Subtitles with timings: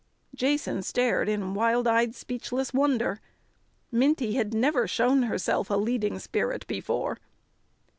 [0.33, 3.21] Jason stared in mild eyed speechless wonder.
[3.91, 7.19] Minty had never shown herself a leading spirit before.